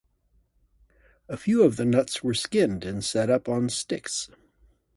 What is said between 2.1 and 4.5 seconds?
were skinned and set up on sticks.